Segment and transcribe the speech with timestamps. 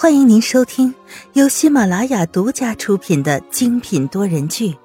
[0.00, 0.94] 欢迎您收听
[1.34, 4.68] 由喜马拉雅独家出品的精品多人剧《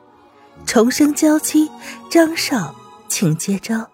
[0.66, 1.70] 重生娇妻》，
[2.12, 2.76] 张少，
[3.08, 3.90] 请接招。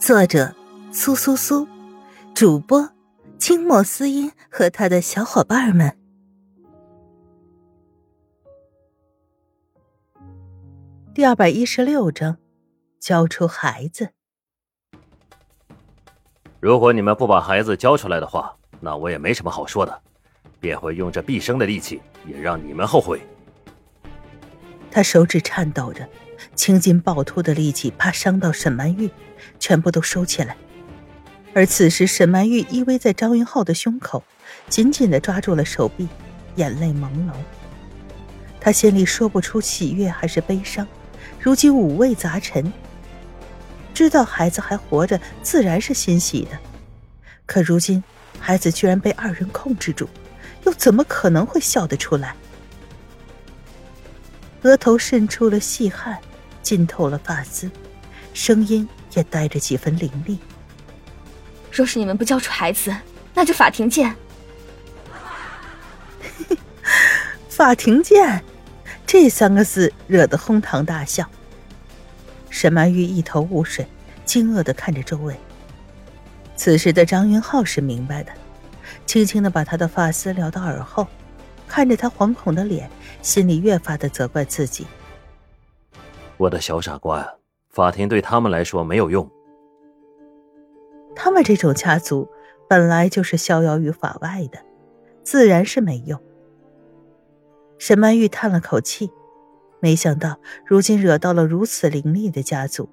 [0.00, 0.52] 作者：
[0.90, 1.64] 苏苏苏，
[2.34, 2.90] 主播：
[3.38, 5.96] 清墨思音和他的小伙伴们。
[11.14, 12.36] 第二百一十六章，
[12.98, 14.08] 交出孩子。
[16.58, 18.56] 如果你们不把孩子交出来的话。
[18.80, 20.00] 那我也没什么好说的，
[20.58, 23.20] 便会用这毕生的力气，也让你们后悔。
[24.90, 26.08] 他手指颤抖着，
[26.54, 29.10] 青筋暴突的力气怕伤到沈曼玉，
[29.58, 30.56] 全部都收起来。
[31.52, 34.22] 而此时，沈曼玉依偎在张云浩的胸口，
[34.68, 36.08] 紧紧的抓住了手臂，
[36.56, 37.32] 眼泪朦胧。
[38.60, 40.86] 他心里说不出喜悦还是悲伤，
[41.40, 42.72] 如今五味杂陈。
[43.92, 46.58] 知道孩子还活着，自然是欣喜的，
[47.46, 48.02] 可如今。
[48.40, 50.08] 孩子居然被二人控制住，
[50.64, 52.34] 又怎么可能会笑得出来？
[54.62, 56.18] 额头渗出了细汗，
[56.62, 57.70] 浸透了发丝，
[58.34, 60.38] 声音也带着几分凌厉。
[61.70, 62.94] 若是你们不交出孩子，
[63.32, 64.14] 那就法庭见。
[67.48, 68.44] 法庭见，
[69.06, 71.26] 这三个字惹得哄堂大笑。
[72.50, 73.86] 沈曼玉一头雾水，
[74.24, 75.34] 惊愕的看着周围。
[76.60, 78.30] 此时的张云浩是明白的，
[79.06, 81.06] 轻轻的把他的发丝撩到耳后，
[81.66, 82.90] 看着他惶恐的脸，
[83.22, 84.86] 心里越发的责怪自己。
[86.36, 87.32] 我的小傻瓜呀，
[87.70, 89.26] 法庭对他们来说没有用。
[91.16, 92.28] 他们这种家族
[92.68, 94.58] 本来就是逍遥于法外的，
[95.22, 96.20] 自然是没用。
[97.78, 99.10] 沈曼玉叹了口气，
[99.80, 102.90] 没想到如今惹到了如此凌厉的家族。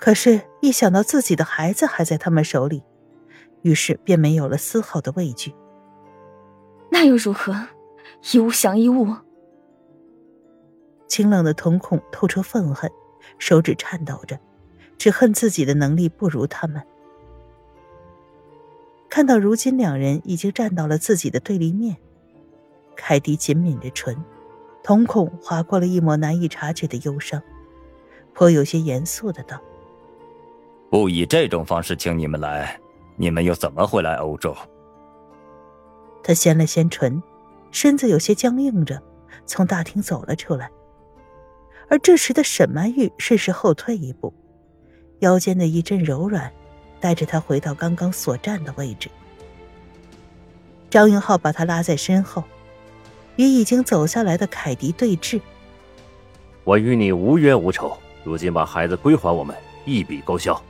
[0.00, 2.82] 可是，一想到自己的孩子还在他们手里，
[3.60, 5.54] 于是便没有了丝毫的畏惧。
[6.90, 7.54] 那又如何？
[8.32, 9.14] 一物降一物。
[11.06, 12.90] 清冷的瞳孔透出愤恨，
[13.38, 14.40] 手指颤抖着，
[14.96, 16.82] 只恨自己的能力不如他们。
[19.10, 21.98] 看到如今两人已经站到了自己的对立面，
[22.96, 24.16] 凯蒂紧抿着唇，
[24.82, 27.42] 瞳孔划过了一抹难以察觉的忧伤，
[28.32, 29.60] 颇有些严肃的道。
[30.90, 32.78] 不以这种方式请你们来，
[33.16, 34.56] 你们又怎么会来欧洲？
[36.20, 37.22] 他掀了掀唇，
[37.70, 39.00] 身子有些僵硬着，
[39.46, 40.68] 从大厅走了出来。
[41.88, 44.34] 而这时的沈曼玉顺势后退一步，
[45.20, 46.52] 腰间的一阵柔软，
[46.98, 49.08] 带着他回到刚刚所站的位置。
[50.90, 52.42] 张云浩把他拉在身后，
[53.36, 55.40] 与已经走下来的凯迪对峙。
[56.64, 60.60] 我与你无冤无仇，如今把孩子归还我们，一笔勾销。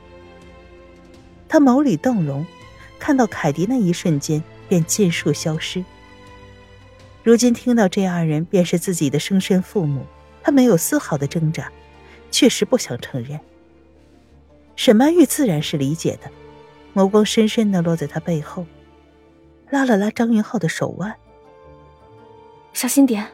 [1.51, 2.45] 他眸里动容，
[2.97, 5.83] 看到凯迪那一瞬间便尽数消失。
[7.23, 10.05] 如今听到这二人便是自己的生身父母，
[10.41, 11.69] 他没有丝毫的挣扎，
[12.31, 13.37] 确实不想承认。
[14.77, 16.31] 沈曼玉自然是理解的，
[16.93, 18.65] 眸光深深的落在他背后，
[19.69, 21.13] 拉了拉张云浩的手腕
[22.71, 23.27] ：“小心点。”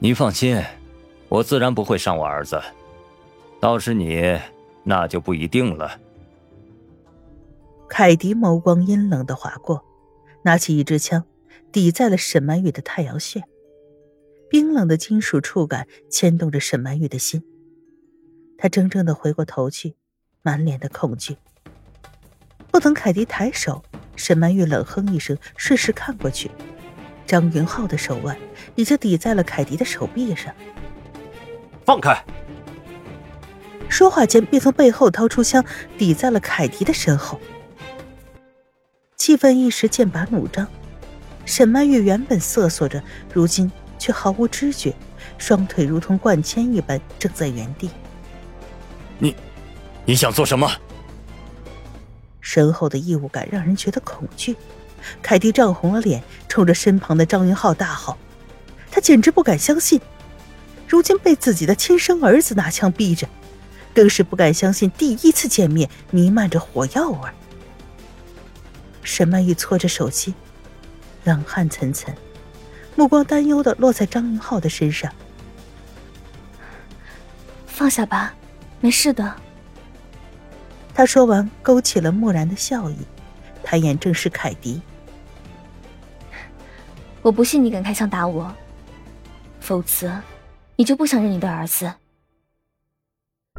[0.00, 0.58] 你放心，
[1.28, 2.58] 我自然不会伤我儿子。
[3.60, 4.40] 倒是你，
[4.84, 6.00] 那就不一定了。
[7.88, 9.84] 凯迪眸光阴冷的划过，
[10.42, 11.24] 拿起一支枪，
[11.72, 13.42] 抵在了沈曼玉的太阳穴。
[14.50, 17.42] 冰冷的金属触感牵动着沈曼玉的心。
[18.56, 19.96] 他怔怔的回过头去，
[20.42, 21.36] 满脸的恐惧。
[22.70, 23.82] 不等凯迪抬手，
[24.16, 26.50] 沈曼玉冷哼一声，顺势看过去，
[27.26, 28.36] 张云浩的手腕
[28.74, 30.54] 已经抵在了凯迪的手臂上。
[31.84, 32.22] 放开！
[33.88, 35.64] 说话间，便从背后掏出枪，
[35.96, 37.40] 抵在了凯迪的身后。
[39.28, 40.66] 气氛一时剑拔弩张，
[41.44, 44.94] 沈曼玉原本瑟缩着，如今却毫无知觉，
[45.36, 47.90] 双腿如同灌铅一般正在原地。
[49.18, 49.36] 你，
[50.06, 50.66] 你想做什么？
[52.40, 54.56] 身后的异物感让人觉得恐惧。
[55.20, 58.16] 凯蒂涨红了脸，冲着身旁的张云浩大吼
[58.90, 60.00] ：“他简直不敢相信，
[60.86, 63.28] 如今被自己的亲生儿子拿枪逼着，
[63.94, 67.28] 更是不敢相信第一次见面弥漫着火药味。”
[69.02, 70.34] 沈曼玉搓着手心，
[71.24, 72.14] 冷汗涔涔，
[72.96, 75.12] 目光担忧的落在张云浩的身上。
[77.66, 78.34] 放下吧，
[78.80, 79.34] 没事的。
[80.94, 82.96] 他说完，勾起了漠然的笑意，
[83.62, 84.82] 抬眼正是凯迪。
[87.22, 88.52] 我不信你敢开枪打我，
[89.60, 90.20] 否则
[90.76, 91.92] 你就不想认你的儿子。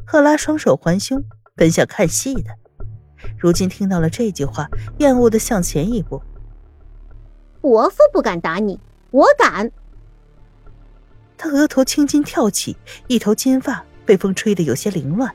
[0.05, 1.23] 赫拉双手环胸，
[1.55, 2.57] 本想看戏的。
[3.39, 6.21] 如今听到了这句话，厌恶的向前一步。
[7.61, 8.79] 伯父不敢打你，
[9.11, 9.71] 我敢。
[11.37, 12.75] 他额头青筋跳起，
[13.07, 15.33] 一头金发被风吹得有些凌乱，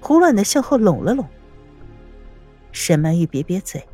[0.00, 1.26] 胡乱的向后拢了拢。
[2.72, 3.88] 沈曼玉瘪瘪嘴，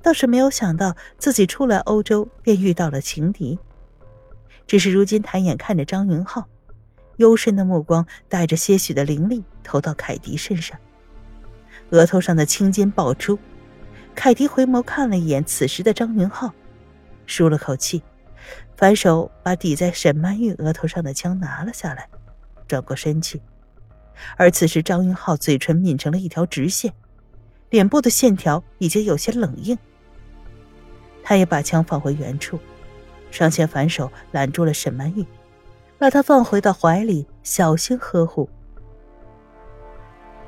[0.00, 3.58] 倒是没有想到自己出来欧洲便遇到了情敌，
[4.68, 6.46] 只是如今抬眼看着张云浩，
[7.16, 10.78] 幽深的目光带着些许的凌厉投到凯迪身上，
[11.90, 13.38] 额头上的青筋爆出。
[14.14, 16.52] 凯迪回眸看了一眼此时的张云浩，
[17.26, 18.02] 舒了口气，
[18.76, 22.08] 反手把抵在沈曼玉额头上的枪拿了下来，
[22.66, 23.40] 转过身去。
[24.36, 26.92] 而此时张云浩嘴唇抿成了一条直线。
[27.70, 29.78] 脸部的线条已经有些冷硬，
[31.22, 32.58] 他也把枪放回原处，
[33.30, 35.24] 上前反手拦住了沈曼玉，
[35.98, 38.48] 把她放回到怀里，小心呵护。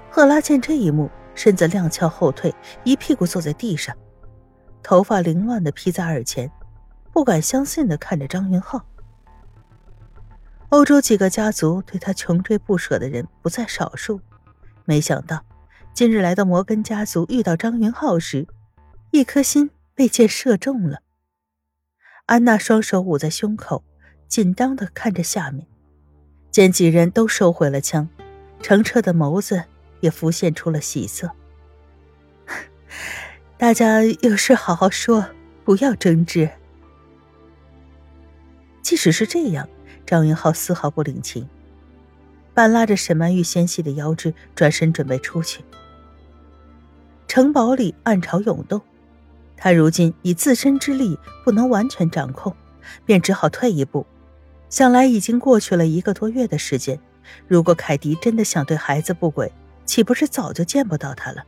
[0.09, 2.55] 赫拉见这一幕，身子踉跄后退，
[2.85, 3.97] 一屁股坐在地上，
[4.83, 6.51] 头发凌乱的披在耳前，
[7.13, 8.85] 不敢相信的看着张云浩。
[10.71, 14.21] 欧洲几个家族对他穷追不舍的人不在少数，
[14.85, 15.45] 没想到。
[15.93, 18.47] 今日来到摩根家族，遇到张云浩时，
[19.11, 21.01] 一颗心被箭射中了。
[22.27, 23.83] 安娜双手捂在胸口，
[24.29, 25.67] 紧张的看着下面，
[26.53, 28.09] 见几人都收回了枪，
[28.63, 29.65] 澄澈的眸子
[30.01, 31.31] 也浮现出了喜色。
[33.57, 35.27] 大家有事好好说，
[35.65, 36.51] 不要争执。
[38.83, 39.69] 即使是这样，
[40.05, 41.49] 张云浩丝毫不领情，
[42.55, 45.65] 半拉着沈曼玉纤细的腰肢，转身准备出去。
[47.29, 48.81] 城堡里暗潮涌动，
[49.57, 52.53] 他如今以自身之力不能完全掌控，
[53.05, 54.05] 便只好退一步。
[54.69, 56.99] 想来已经过去了一个多月的时间，
[57.47, 59.53] 如果凯迪真的想对孩子不轨，
[59.91, 61.45] 岂不是早就见不到他了？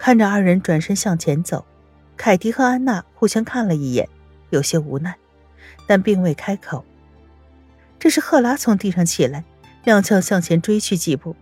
[0.00, 1.64] 看着二人转身向前走，
[2.16, 4.08] 凯迪和安娜互相看了一眼，
[4.50, 5.16] 有些无奈，
[5.86, 6.84] 但并未开口。
[7.96, 9.44] 这时，赫拉从地上起来，
[9.84, 11.36] 踉跄向前追去几步。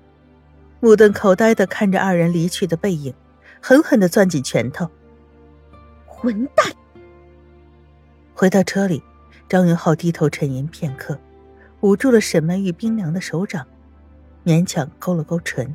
[0.80, 3.14] 目瞪口呆的看着二人离去的背影，
[3.58, 4.86] 狠狠的攥紧拳头。
[6.04, 6.66] 混蛋！
[8.34, 9.02] 回到车里，
[9.48, 11.18] 张云浩低头沉吟片刻，
[11.80, 13.66] 捂住了沈曼玉冰凉的手掌，
[14.44, 15.74] 勉强勾了勾唇。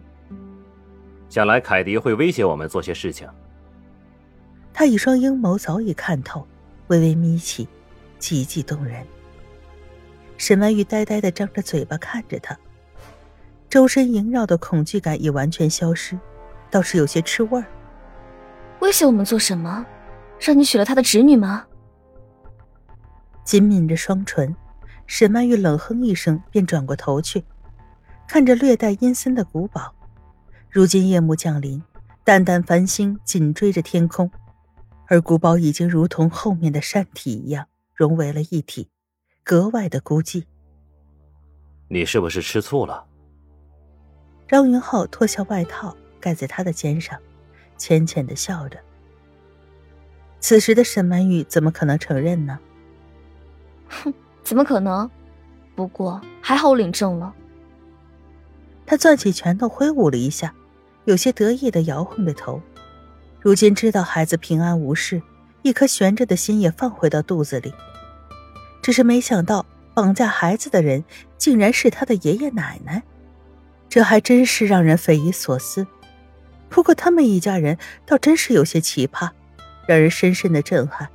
[1.30, 3.28] 想来凯迪会威胁我们做些事情。
[4.74, 6.46] 他一双鹰眸早已看透，
[6.88, 7.68] 微微眯起，
[8.20, 9.06] 极其动人。
[10.38, 12.58] 沈曼玉呆呆的张着嘴巴看着他。
[13.70, 16.18] 周身萦绕的恐惧感已完全消失，
[16.70, 17.66] 倒是有些吃味儿。
[18.80, 19.86] 威胁我们做什么？
[20.40, 21.66] 让你娶了他的侄女吗？
[23.44, 24.56] 紧抿着双唇，
[25.08, 27.44] 沈曼玉冷哼一声，便转过头去，
[28.28, 29.94] 看着略带阴森的古堡。
[30.70, 31.82] 如今夜幕降临，
[32.24, 34.30] 淡淡繁星紧追着天空，
[35.08, 38.90] 而古堡已经如同后面的山体一样融为了一体，
[39.44, 40.44] 格外的孤寂。
[41.88, 43.06] 你是不是吃醋了？
[44.48, 47.18] 张云浩脱下外套盖在他的肩上，
[47.78, 48.80] 浅浅的笑着。
[50.40, 52.60] 此时的沈曼玉怎么可能承认呢？
[53.88, 54.14] 哼，
[54.44, 55.10] 怎么可能？
[55.76, 57.34] 不过还好我领证了。
[58.86, 60.54] 他攥起拳头挥舞了一下，
[61.06, 62.62] 有些得意的摇晃着头。
[63.40, 65.22] 如今知道孩子平安无事，
[65.62, 67.74] 一颗悬着的心也放回到肚子里。
[68.82, 71.04] 只是没想到绑架孩子的人
[71.38, 73.02] 竟然是他的爷爷奶奶。
[73.90, 75.88] 这还真是让人匪夷所思，
[76.70, 79.30] 不过他们一家人倒真是有些奇葩，
[79.88, 81.10] 让人深深的震撼。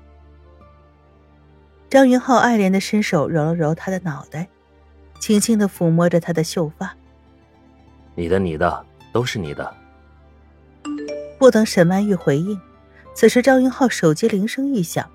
[1.88, 4.48] 张云浩爱怜的伸手揉了揉他的脑袋，
[5.18, 6.96] 轻轻的抚摸着他的秀发。
[8.14, 9.74] 你的，你的，都是你的。
[11.38, 12.60] 不等沈曼玉回应，
[13.14, 15.08] 此时张云浩手机铃声一响，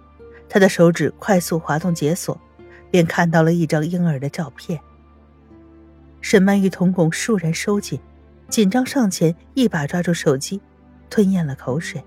[0.49, 2.39] 他的手指快速滑动解锁，
[2.89, 4.79] 便看到了一张婴儿的照片。
[6.21, 7.99] 沈曼玉瞳孔倏然收紧，
[8.49, 10.59] 紧张上前，一把抓住手机，
[11.09, 12.03] 吞咽了口水。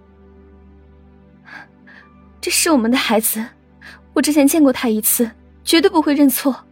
[2.40, 3.45] 这是我们的孩子，
[4.14, 5.30] 我之前见过他一次，
[5.62, 6.64] 绝对不会认错。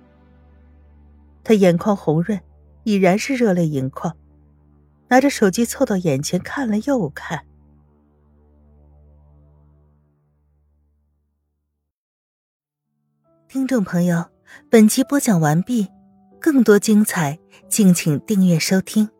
[1.45, 2.41] 他眼眶红润，
[2.87, 4.17] 已然是热泪盈眶，
[5.09, 7.45] 拿着手机凑到眼前看了又看。
[13.49, 14.31] 听众朋友，
[14.71, 15.89] 本集播讲完毕。
[16.41, 19.16] 更多精彩，敬请订阅收听。